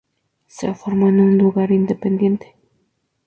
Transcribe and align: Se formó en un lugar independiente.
Se 0.47 0.73
formó 0.73 1.09
en 1.09 1.19
un 1.19 1.37
lugar 1.37 1.69
independiente. 1.71 2.55